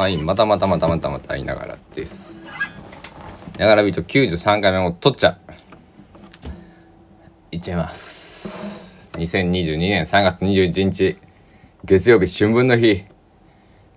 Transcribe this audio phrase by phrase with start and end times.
[0.00, 2.46] はいまたまたまたまたまたいながらです。
[3.58, 5.38] ながらビート93回目も取っちゃ。
[7.50, 9.10] いっちゃいます。
[9.18, 11.18] 2022年3月21日
[11.84, 13.04] 月曜日春分の日。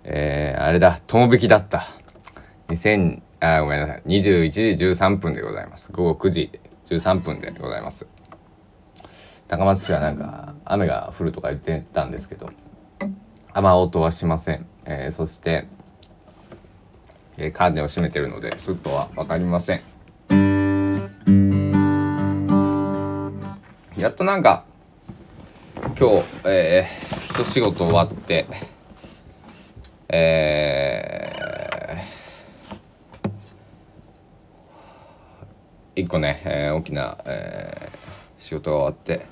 [0.02, 1.86] えー、あれだ友引きだった。
[2.68, 5.90] 2000あごめんなさい21時13分でございます。
[5.90, 8.06] 午後9時13分でございます。
[9.48, 12.50] 高松市はなんか雨が降るとか言ってたんですけど
[13.54, 15.68] 雨音はしません、えー、そして、
[17.36, 19.80] えー、カーテンを閉めてるので外は分かりません。
[23.96, 24.64] やっとなんか
[25.98, 28.46] 今日、えー、一仕事終わって
[30.08, 39.26] えー、一個ね、えー、大きな、えー、仕事が終わって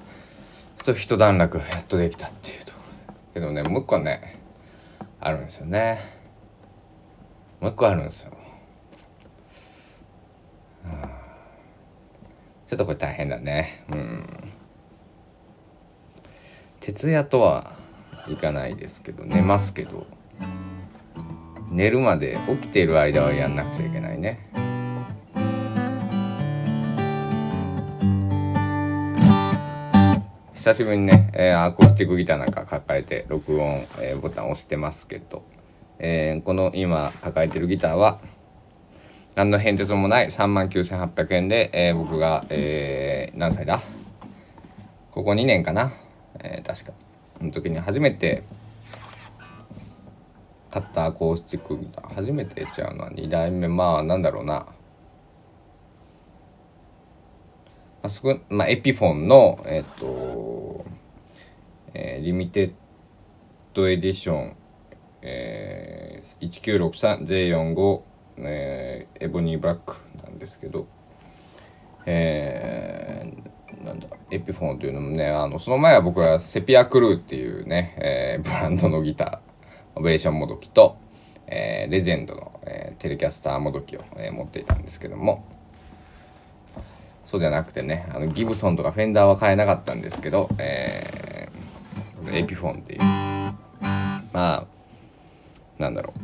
[0.83, 3.21] ちょっと一段落やっとできたっていうところで。
[3.35, 4.41] けどねもう一個ね
[5.21, 6.22] あるんですよね。
[7.63, 8.33] もう一個あるんですよ、
[12.67, 13.85] ちょっとこれ大変だね。
[13.93, 14.27] うん。
[16.81, 17.77] 徹夜とは
[18.27, 20.09] いかないですけど寝ますけど。
[21.71, 24.51] 寝るまで起きている間はやんなくちゃいけないね。
[30.53, 35.45] 久しぶりにね、えー、アコースティックギターなんか抱えて録音、えー、ボタン押してますけど、
[36.03, 38.21] えー、この今抱えてるギターは
[39.37, 43.81] 何の変哲もない3万9800円で、えー、僕が、えー、何歳だ？
[45.13, 45.93] ここ2年かな、
[46.41, 46.93] えー、確か。
[47.41, 48.43] の時に初めて
[50.71, 52.15] 買ったアコースティックギター。
[52.15, 53.69] 初めてちゃうのは2代目。
[53.69, 54.67] まあなんだろうな、ま
[58.03, 60.85] あそこまあ、エピフォンのえっ、と、
[61.95, 62.73] えー、リミテッ
[63.75, 64.57] ドエディション、
[65.23, 65.72] えー、
[66.23, 68.01] 1963J45、
[68.39, 70.87] えー、エボニーブラックなんですけど
[72.07, 80.97] えー、なんだエピフォンというのもねあのその前は僕はセピアクルーっていうね、えー、ブランドのギターオベーションもどきと、
[81.47, 85.47] えー、レジェンドの、えー、テレキャスターもどきを、えー、持っていたんですけども
[87.25, 93.01] そうじゃなくてねあのギブソンとかフェンダーは買えなかったんですけど、えー、エピフォンっていう。
[94.33, 94.67] まあ
[95.79, 96.23] なんだろう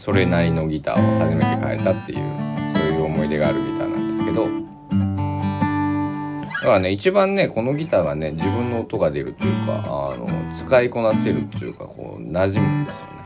[0.00, 2.18] それなりのギターを初めて買えたっていう
[2.74, 4.48] そういう思い出があるギターなんですけど
[6.50, 13.19] だからね一番ねこのギターがね自分の音が出るというかあの使いこなせるっていうかこう馴染むんですよね。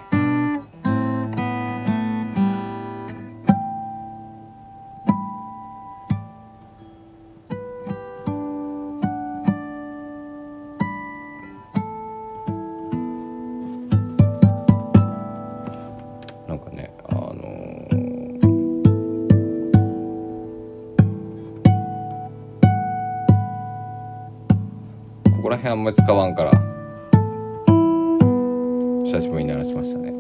[25.45, 26.53] こら辺あんまり使わんから。
[29.05, 30.15] 久しぶりに鳴らしましたね。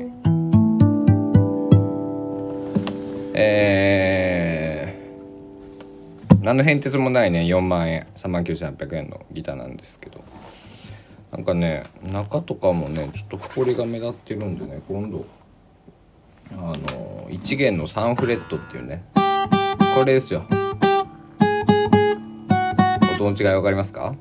[3.32, 7.40] えー、何の変哲もないね。
[7.44, 8.06] 4万円。
[8.16, 10.22] 3万9800円のギターなんですけど。
[11.32, 15.24] なんかね中とかもねちょっと埃が目立ってるんでね今度
[16.52, 19.02] あの1弦の3フレットっていうね。
[19.14, 20.44] これですよ。
[23.14, 24.14] 音の違い分かりますか？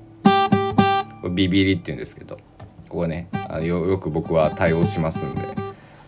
[1.29, 2.37] ビビリって言うんですけど
[2.89, 5.41] ここねあよよく僕は対応しますんで、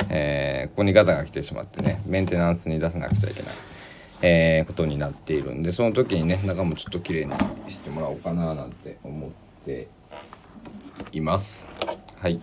[0.09, 3.53] えー、ここにガタが来てしまってねメンテナンスに出さなくちゃいけない、
[4.21, 7.33] えー、ことになっているんでその時にね中もちょっと綺麗に
[7.67, 9.29] してもらおうかななんて思っ
[9.65, 9.87] て
[11.11, 11.67] います。
[12.19, 12.39] はい。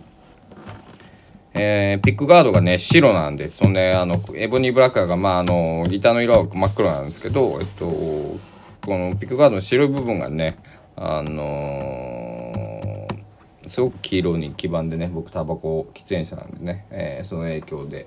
[1.54, 3.58] えー、ピックガードがね白なんです。
[3.58, 8.40] そんであのエボニーブラッカーがまああのギターの色は真っ黒なんですけどえっとこ
[8.86, 10.56] のピックガードの白い部分がね
[10.96, 12.11] あの、
[13.72, 18.06] すごく黄色に黄ばんでね僕タバコ喫煙者なんでね、えー、その影響で。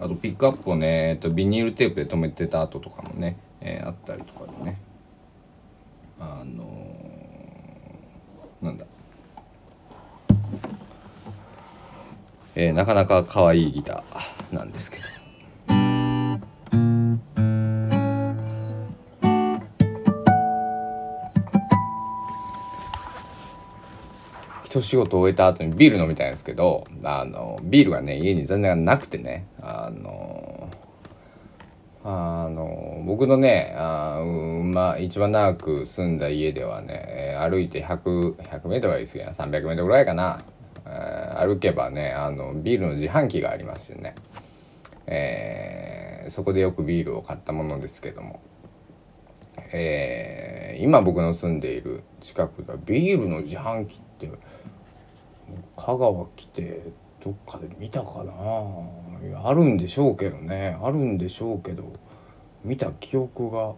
[0.00, 4.80] あとピックアップをね、えー、とビニールテープで留めてた跡とかもね、えー、あったりとかでね。
[6.18, 8.84] あのー、なんだ。
[12.56, 15.21] えー、なかなか可愛いギターなんですけど。
[24.72, 30.70] 一仕事終えた後にビール飲みたいんですけどあのビールがね家に残念なくてねあの
[32.04, 34.22] あの僕のねあ、
[34.64, 40.40] まあ、一番長く住んだ家ではね歩いて 100, 100メートルは言い過ぎな300メートルぐらいかな、
[40.86, 44.14] えー、歩けばねあのビールの自販機がありますよね、
[45.06, 48.40] えー、そこでよくビールを買ったものですけども、
[49.72, 54.30] えー、今僕の住んでいる近くでビールの自販機って
[55.76, 56.82] 香川来て
[57.22, 58.32] どっかで見たかな？
[59.44, 60.76] あるんでしょうけどね。
[60.82, 61.84] あるんでしょうけど
[62.64, 63.74] 見た記憶が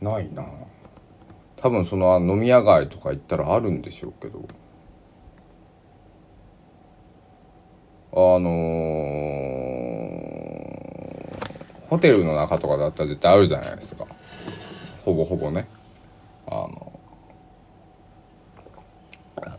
[0.00, 0.44] ないな。
[1.56, 4.40] 多分その飲み屋街とか行ったらあるんでしょうけど。
[8.14, 10.01] あのー、
[11.92, 14.06] ホテルの中とかだったら絶対あるじゃないですか。
[15.04, 15.68] ほぼほぼね。
[16.46, 16.98] あの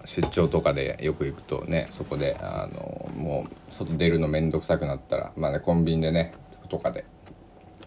[0.06, 6.34] 出張とかでよく行くとねそこであのもう外出るの面倒くさくなったらまあねコンビニでね
[6.70, 7.06] とかで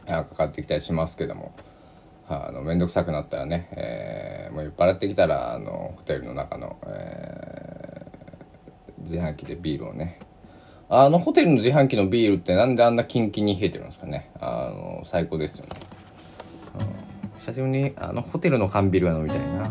[0.06, 1.52] かかってきたりしますけども
[2.28, 10.20] あの面倒くさくなったらね、えー、もう酔っ払ってきたらあのホテルの中の、えー、自販機でビールをね
[10.88, 14.30] あのホテルの自販機のビールってなんであんなキンキンに冷えてるんですかね。
[14.40, 15.76] あの最高ですよね、
[16.78, 19.70] うん、久しぶりにあのホテルの缶ビールが飲みたいな。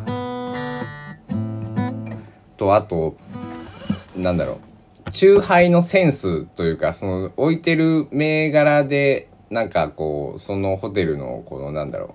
[2.58, 3.16] とあと
[4.16, 5.12] なんだろう。
[5.12, 12.12] 酎ハイのセンスというかその置いてる銘柄でなんかこうそのホテルのこのなんだろう、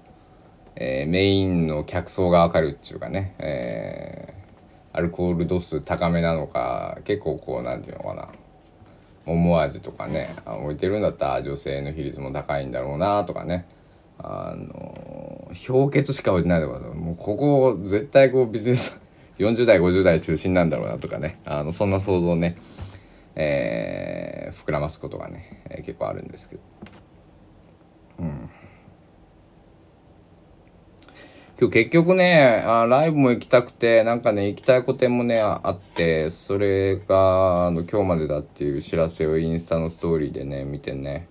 [0.77, 8.29] えー、メインの客層がわかるっていうかね、えー、アルコール度数高めなのか結構こうなんていうのかな。
[9.27, 13.67] 思わずとかね置いてるんだったら女性の比率も高いんだろうなとかね。
[14.23, 19.01] あの氷結しか置いてないとかもうここ絶対こうビジネス
[19.39, 21.39] 40代50代中心なんだろうなとかね。
[21.47, 22.57] あのそんな想像ね、
[23.35, 26.63] えー、膨らますことがね、えー、結構あるんですけど。
[28.19, 28.51] うん。
[31.61, 41.29] 今日結局ねあライブも行きたくてなんかね行きたい個展もねあってそれがあの今日までだっていう知らせをインスタのストーリーでね見てね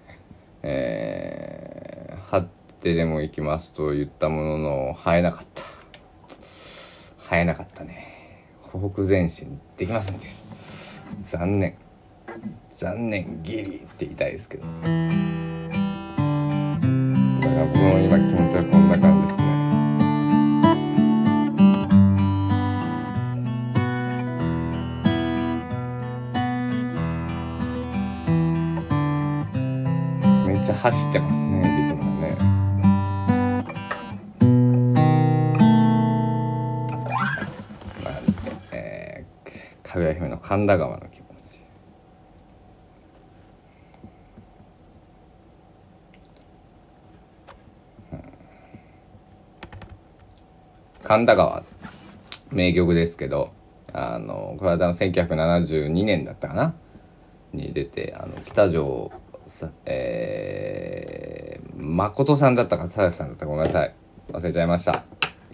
[0.62, 2.48] えー、張っ
[2.80, 5.64] てでも行きますと言ったものの生えなかった。
[7.18, 8.46] 生えなかったね。
[8.60, 10.56] ほふ前進できませんでした。
[11.18, 11.75] 残念。
[12.70, 13.66] 残念ギリっ
[13.96, 14.66] て言いたいですけど。
[14.66, 14.80] だか
[17.56, 19.59] ら僕の今気持ちはこんな感じですね。
[30.81, 32.00] 走ってますねリズム
[39.84, 41.64] かぐや姫の神田川の気持ち。
[51.02, 51.64] 神田川
[52.52, 53.52] 名曲ですけど
[53.94, 56.75] あのこれは1972年だったかな？
[57.52, 59.12] に出てあの北条
[59.50, 63.94] さえー、誠さんだったか正さんだったかごめんなさい。
[64.31, 65.04] 忘れちゃいました。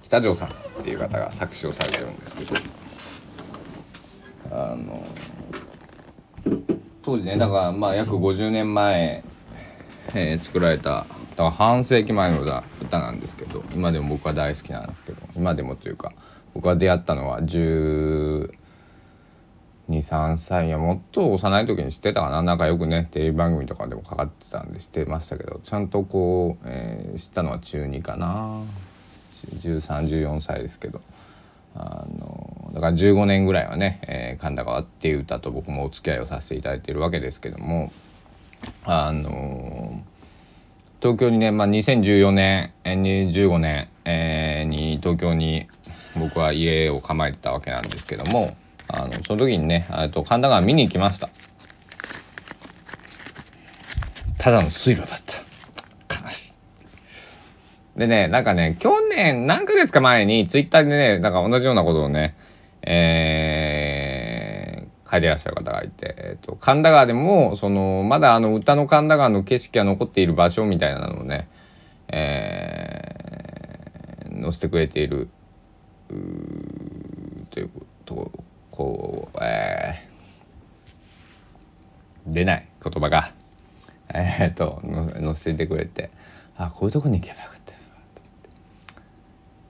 [0.02, 0.52] 北条さんっ
[0.84, 2.54] ていう方が作詞をされてるんですけど。
[4.52, 5.04] あの
[7.04, 9.24] 当時ねだからまあ約50年前、
[10.14, 16.14] えー、作られただから半世紀前の歌歌なんですけど今でも僕は大好きなんですけど今でもというか
[16.54, 18.52] 僕は出会ったのは10
[19.90, 22.42] 2 3歳やもっと幼い時に知ってたかな。
[22.42, 25.60] なんかよくねテレビ番組とかでもかかってたんで知ってましたけど。
[25.64, 28.62] ちゃんとこう、えー、知ったのは中2かな。
[29.62, 31.02] 1314歳ですけど。
[31.78, 37.92] あのだから15年ぐらいはね「えー、神田川」っていう歌と僕もお付き合いをさせていただいてるわけですけども。
[38.86, 40.02] あの
[41.02, 45.68] 東京にね、まあ、2014年2015年、えー、に東京に
[46.18, 48.56] 僕は家を構えてたわけなんですけども。
[48.88, 51.30] あのその時にねと神田川見に行きました。
[54.46, 55.22] ただの水路だっ
[56.08, 56.24] た。
[56.24, 56.54] 悲しい。
[57.98, 62.36] でね、なんかね、去年、何ヶ月か前に、ツイッターでね、なんか同じようなことをね、
[62.84, 71.48] えー、書いてらっしゃる方がいて、え、ー、と、神田川でも、その、まだあの、歌の神田川の景色が残っている場所みたいなのをね、
[72.10, 75.28] えー、載せてくれている、
[77.50, 77.72] という
[78.06, 78.32] とこ
[78.76, 83.32] こう、えー、出ない言葉が、
[84.14, 84.82] えー、っと、
[85.20, 86.12] 載せてくれて、
[86.58, 87.66] あ、こういうとこに行けばよかった。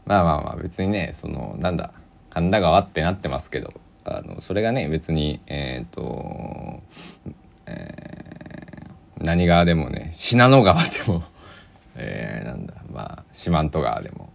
[0.05, 1.91] まあまあまあ別にねそのなんだ
[2.29, 3.73] 神田川ってなってますけど
[4.05, 6.81] あのそれがね別にえっ、と、
[7.65, 11.23] えー、何川でもね信濃川でも
[11.97, 14.31] えー、なんだまあ四万十川でも、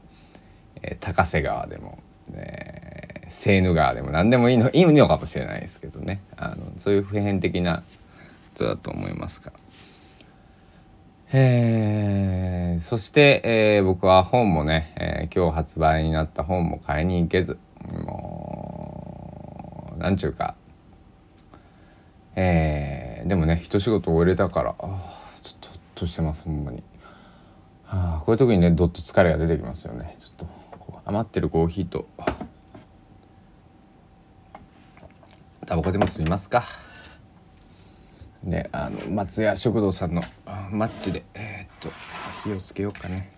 [0.83, 1.99] えー、高瀬川でも、
[2.35, 2.90] えー、
[3.31, 6.21] セーヌ川でも何でもいいの いいのかもしれないですけどね。
[6.37, 7.83] あのそういう普遍的なこ
[8.55, 9.57] とだと思いますから。
[11.33, 17.57] え、そして、えー、僕は本もね、えー、今日発売になった本も買いに行けず
[18.05, 20.57] もうなんちゅうか。
[22.37, 24.91] えー、でもね一仕事終えれたからちょっ
[25.61, 26.83] とっとしてますほんまに、
[27.85, 30.17] はあ、こういう時にねどっと疲れが出てきますよね。
[30.19, 30.47] ちょっと
[31.05, 32.07] 余ってるコーヒーと
[35.71, 36.65] タバコでも吸いますか？
[38.43, 40.23] ねあの松屋食堂さんの
[40.73, 41.91] マッチでえー、っと
[42.43, 43.31] 火をつけようかね。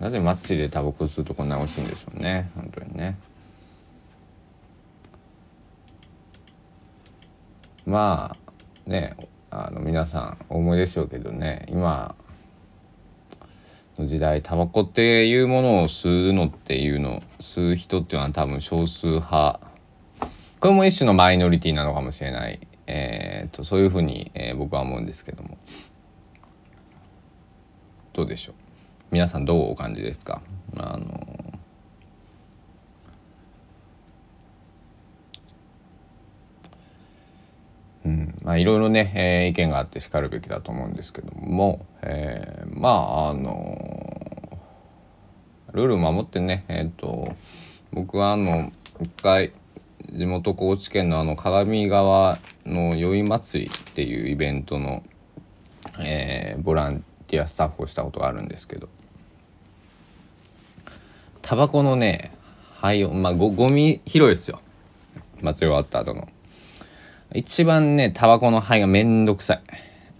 [0.00, 3.18] なぜマッチでタバコ吸うとこんな美味しいんでしょうね本当にね。
[7.86, 8.36] ま
[8.86, 9.16] あね
[9.50, 12.14] あの皆さんお思いでしょうけどね今
[13.98, 19.60] の時代タバコっていうものを吸うのっていうの吸う人っていうのは多分少数派。
[20.60, 25.56] これも一種のマイノリティなのかもしれない、えーと、そういうふうに、えー、僕は思うんですけども。
[28.12, 28.54] どうでしょう？
[29.10, 30.42] 皆さんどうお感じですか？
[30.76, 31.49] あの
[38.04, 38.34] うん。
[38.42, 44.58] まあいろいろね、えー、意見があってしかるべきだと思うんですけども、えー、まああの
[45.72, 47.34] ルール守ってねえっ、と
[47.92, 49.52] 僕はあの一回
[50.12, 55.02] 地元高知県のあの鏡川の宵祭りっていうイベントの、
[56.00, 58.88] えー、ボランティアスタッフをしたことがあるんですけど
[61.42, 62.32] タバコのね
[62.80, 64.60] 灰をまあごゴミ拾いですよ。
[65.42, 66.28] 祭り終わった後の。
[67.34, 69.62] 一番ねタバコの灰がめんどくさい。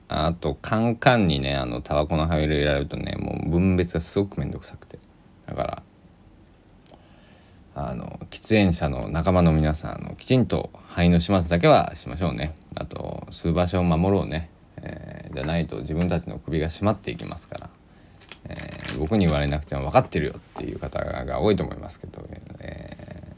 [0.09, 4.99] あとカンカンにねあのタバコの灰を入れられるとねもう分別がすごくめんどくさくて。
[5.47, 5.83] だから
[7.75, 12.55] あの喫煙者の仲間の皆さんあのきちんと灰の始末だけはしましょうね。
[12.75, 17.71] あと吸う場所を守ろうね、えー、じゃないと自分たちの首が締まっていきますから。
[18.49, 22.27] えー、僕に言われなくても分かってるよっていう方が多いと思いますけど、
[22.61, 23.37] え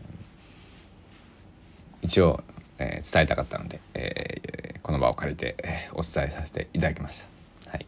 [2.02, 2.42] ー、一応、
[2.82, 7.24] えー、伝えたかったので、えこの場を借りて、えお伝えさせていただきまし
[7.64, 7.70] た。
[7.70, 7.86] はい、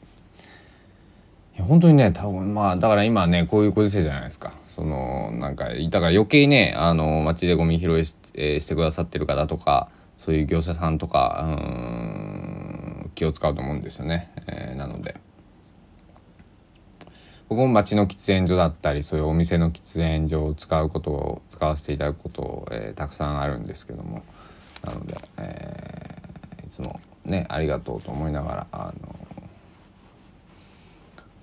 [1.56, 15.16] いや本当にね多分まあだから今ねこういうご時世じゃないですかそのなんかだから余計ねあの街でゴミ拾いし,、えしてくださってる方とかそういう業者さんとかうん気を使うと思うんですよね、えなので。
[17.48, 24.22] 僕も町の喫煙所だったりそういうお店の喫煙所を使うことを使わせていただくことを、えー、たくさんあるんですけども
[24.84, 29.14] なので、えー、いつもねありがとうと思いながらあの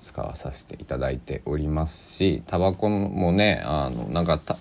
[0.02, 4.58] 使わさせていただいておりますしタバコもねあのなんかた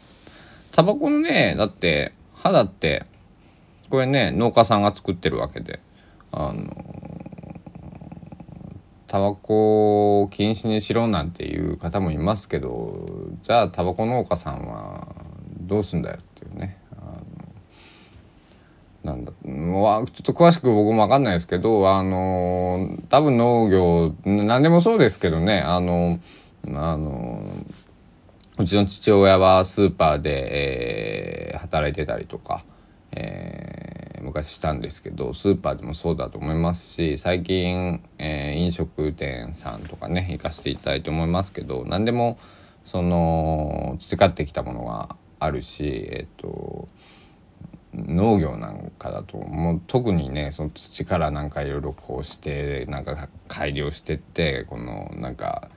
[0.72, 3.04] タバコのねだって肌って
[3.88, 5.80] これね農家さんが作ってるわけで
[6.32, 6.70] あの
[9.06, 13.06] タバコを禁止にしろなんていう方もいますけど
[13.42, 15.16] じゃあタバコ農家さんは
[15.60, 16.79] どうすんだよっていうね。
[19.04, 26.18] なんだちょっと詳しく僕も分かんないですけどあの多分農業何でもそうですけどねあの
[26.66, 27.44] あの
[28.58, 32.64] うちの父親はスーパーで、えー、働いてたりとか、
[33.12, 33.90] えー
[34.20, 42.38] 昔したんですけどスーパーでもそうだと思いますし最近、えー、飲食店さんとかね行かせていただいて思いますけど何でも
[42.84, 46.86] その培ってきたものがあるしえっ、と
[47.94, 55.68] 農業なんかだともう特にねその土からなんかいろいろこうしてなんか改良してってこのなんか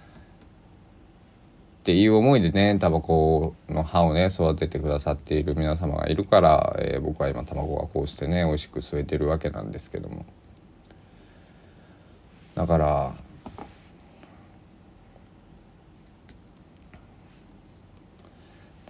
[1.84, 10.26] っていう思いでねタバコの葉をね育ててくださっている皆様がいるから、えー、僕は今卵がこうしてね美味しく吸えてるわけなんですけども。
[12.56, 13.14] だから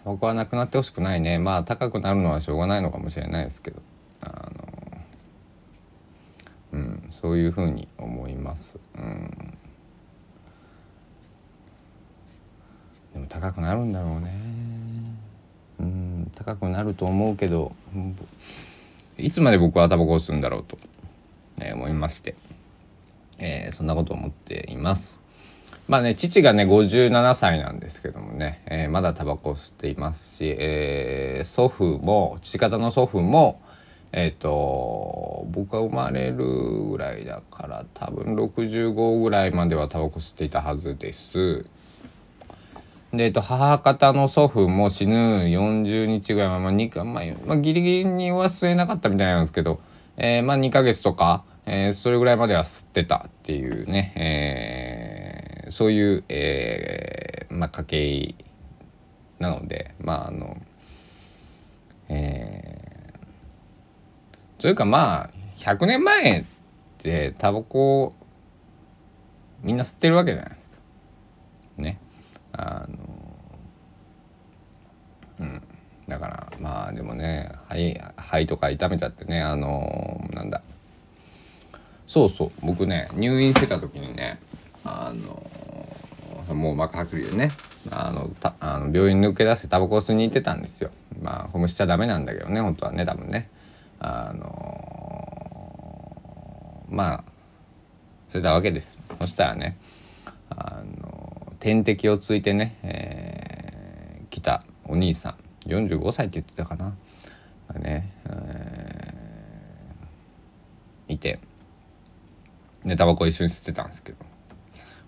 [0.03, 3.81] タバコはなくなってほしくないねまあ高くなるのはしょうがないのかもしれないですけど
[4.21, 4.73] あの
[6.73, 8.79] うんそういうふうに思います。
[8.95, 9.57] うん
[13.13, 14.33] でも高くなるんだろうね
[15.79, 17.75] うん高くなると思うけど
[19.17, 20.77] いつまで僕はタバコを吸うんだろうと、
[21.61, 22.35] え、思いまして、
[23.37, 25.22] えー、そんなこと思っています。
[25.87, 33.61] まあね父がね57歳なんですけどもね、えー、まだタバコを吸っていますし、えー、祖父も父方の祖父も
[34.11, 36.37] えっ、ー、と僕が生まれる
[36.89, 41.65] ぐらいだから多分65ぐらいまではタバコ吸っていたはずです。
[43.13, 49.79] で、えっと、母方の祖父も死ぬ40日ぐらい、まあ、2か、まあ、まあ、ギリギリには吸えなかったみたいなんですけど、
[50.17, 55.02] えー、まあ、2ヶ月とか、えー、それぐらいまでは吸ってたっていうね、えー、
[55.73, 58.35] そういう、えー、まあ、家系
[59.39, 60.55] なので、まあ、あの、
[62.09, 66.43] えー、というかまあ、100年前っ
[66.99, 68.13] てタバコ
[69.63, 70.77] みんな吸ってるわけじゃないですか。
[71.77, 71.99] ね。
[72.51, 72.97] あの
[75.39, 75.61] うん
[76.07, 80.61] だからまあでもね肺肺とか痛めちゃってねあのなんだ
[82.05, 84.37] そうそう僕ね入院してた時にね
[84.85, 87.51] あのもう膜剥離でね
[87.91, 90.91] あのたあの病院抜け出してタバコ吸いに行ってたんですよ。
[91.21, 93.49] まあホームしちゃダメなんだけどね本当はね多分ね。
[93.99, 94.53] あの
[96.89, 97.23] まあ
[98.29, 98.97] それたわけです。
[99.19, 99.77] そしたらね
[100.49, 105.35] あの点滴をついてね、えー、来たお兄さん。
[105.69, 106.93] 45歳って言ってたかな。
[107.71, 111.39] がね、えー、いて。
[112.83, 114.32] でタバコ一緒に吸ってたんですけど。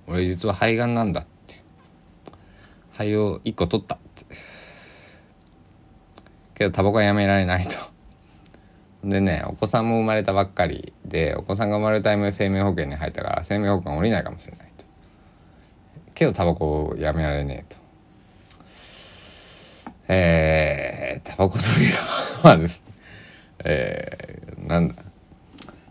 [0.07, 1.61] 俺実は肺がんなんだって。
[2.93, 4.25] 肺を1個取ったって。
[6.55, 7.77] けどタバコはやめられないと。
[9.03, 14.71] でねお子さんも生まれたばっかりでお子さんが生まれたタイムで生命保険に入ったから生命保険降りないかもしれない
[16.15, 17.81] けどタバコをやめられねえと。
[20.07, 21.93] えー、タバコという
[22.43, 22.85] のはです。
[22.87, 22.93] ね、
[23.65, 24.95] えー、なんだ。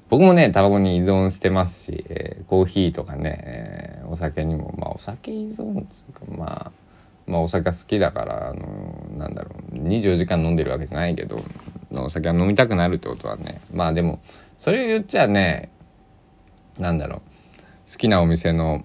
[0.08, 3.83] 僕もねタバコに依存してますし、えー、コーヒーとかね、えー、
[4.14, 6.72] お酒にもまあお酒依存っていうかまあ
[7.26, 11.42] まあお酒が好きだからあのなんだろう24時間飲んでるわけじゃないけど
[11.90, 14.20] お酒は飲みたくなるってことはねまあでも
[14.56, 15.68] それを言っちゃね
[16.78, 18.84] なんだろう好きなお店の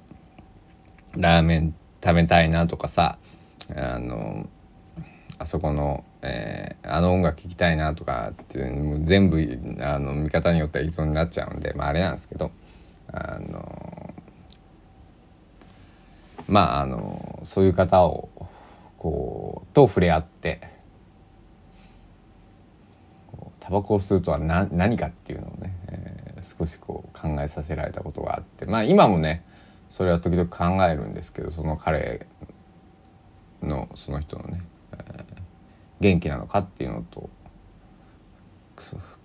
[1.16, 3.20] ラーメン食べたいなとかさ
[3.76, 4.50] あの
[5.38, 9.38] あそこの、えー、あの音楽聴きたいなとかってもう全部
[9.82, 12.52] あの見方によっては依存になっちゃうんでまああれなんですけど
[13.12, 14.14] あの
[16.50, 18.30] まああのそういう方を
[18.98, 20.62] こうと触れ合って
[23.60, 29.46] タバコを吸うとは何何かっていうのをね、えー、少しこう考えさせられたことがあってまあ今もね
[29.90, 32.26] それは時々考えるんですけどその彼
[33.62, 34.62] のその人のね、
[34.94, 35.24] えー、
[36.00, 37.30] 元気なのかっていうのと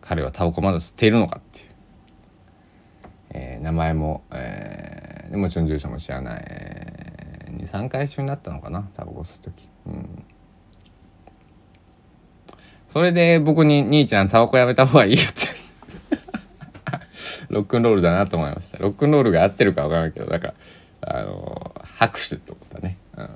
[0.00, 1.68] 彼はタバコまだ吸っているのかっていう、
[3.30, 6.93] えー、名前も、えー、もちろん住所も知らない、えー、
[7.58, 9.68] 23回一緒になったのかなタバコ吸う時。
[9.86, 10.24] うん。
[12.88, 15.54] それで僕に兄ちゃんタバコやめた方がいいよって。
[17.50, 18.78] ロックンロールだなと思いました。
[18.78, 20.54] ロックンロールが合ってるか分からんけどなんか
[21.06, 23.28] あの拍手ってことだね、うん、なん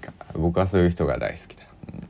[0.00, 2.00] か僕はそういう人が大好きだ、うん、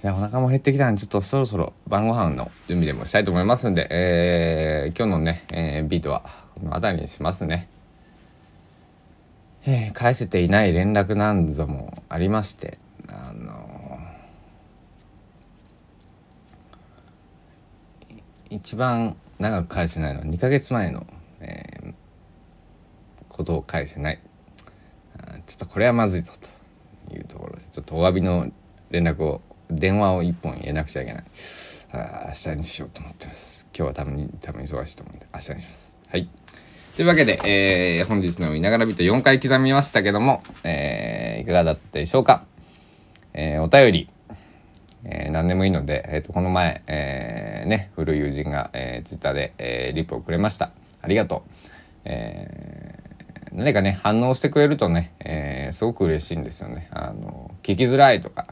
[0.00, 7.68] じゃあお腹も減ってきたんでちょっとそろそろ晩ご飯の準備でもしたいと思いますんで、えー、今日のね、えー、ビートはこの辺りにしますね。
[9.66, 14.00] えー、返せていない連絡なんぞもありましてあの
[18.50, 21.06] 一番長く返せないのは2ヶ月前の、
[21.40, 21.94] えー、
[23.28, 24.20] ことを返せない。
[25.46, 26.32] ちょっとこれはまずいぞ
[27.08, 28.52] というところでちょっとお詫びの
[28.90, 31.24] 連絡を電話を1本入れなくちゃいけない。
[31.92, 33.66] あ明日にしようと思ってます。
[33.76, 35.91] 今日は多分多分忙しいと思うんで明日にします。
[36.12, 36.28] はい
[36.94, 42.44] というわけで、えー、本日の「いながらビート」4回刻みましたけども、えー、いかがだったでしょうか、
[43.32, 44.08] えー、お便り
[45.04, 50.70] えー、何でもいいので、えー、とこの前、えー、ね、古い友人が、えー、ツイッターで、えー、リプをくれました。
[51.00, 51.50] ありがとう。
[52.04, 56.86] えー、何かね、反応してくれるとね、えー、すごく嬉しいんですよね。
[56.92, 58.46] あの、聞きづらいとか、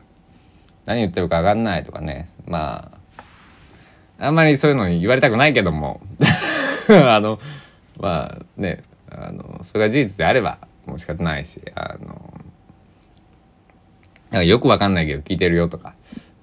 [0.86, 2.90] 何言ってるか分かんないとかね、ま
[4.18, 6.00] あ、あんまりそういうのに言われたくないけども、
[7.10, 7.38] あの、
[7.98, 12.34] まあね、あの、それが事実であれば、もう仕方ないし、あの、
[14.30, 15.94] なんかよくわかんないけど聞いてるよとか、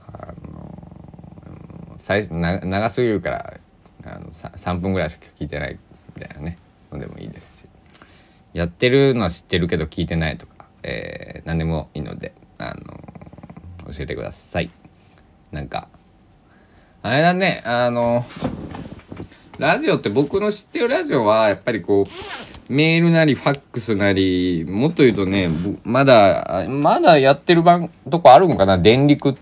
[0.06, 3.60] あの最長すぎるから
[4.04, 5.80] あの 3, 3分ぐらいしか聞いてない
[6.16, 6.58] みたいなね
[6.92, 7.70] のでもいいですし。
[8.54, 12.82] やってるのは知ってるけど聞いてないとか、えー、何でもいいので、あの
[13.94, 14.72] 教えてください。
[15.52, 15.88] なんか
[17.04, 18.26] あれだねあの
[19.58, 25.50] ラジオって僕の知ってるラジオはやっぱりこうメールなりファックスなりもっと言うとね
[25.84, 28.78] まだまだやってる番とこあるんかな？
[28.78, 29.36] 電力。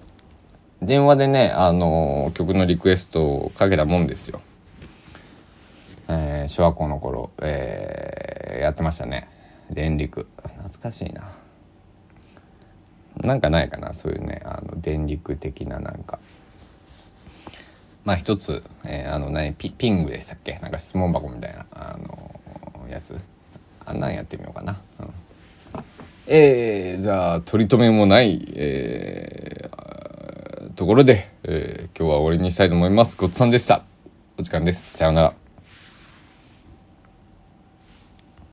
[0.81, 4.41] 電話でねあの曲のリクエストをかけたもんですよ。
[6.07, 9.27] えー、小学校の頃、えー、やってましたね。
[9.69, 10.27] 電力。
[10.43, 11.23] 懐かしいな。
[13.17, 13.93] なんかないかな？
[13.93, 16.19] そういうねあの電力的ななんか。
[18.05, 20.59] まあ一つ、えー、あの何ピピングでしたっけ？
[20.61, 23.17] なんか質問箱みたいなあのやつ。
[23.87, 25.13] あんなんやってみようかな、うん、
[26.25, 33.15] えー、じゃあ取り留めもない、えー、ところで、えー、今日は終わりにしたいと思います。
[33.15, 33.83] ごっつさんでした。
[34.39, 34.97] お時間です。
[34.97, 35.44] さようなら。